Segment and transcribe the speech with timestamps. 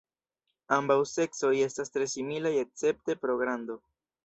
[0.77, 3.81] Ambaŭ seksoj estas tre similaj escepte pro grando.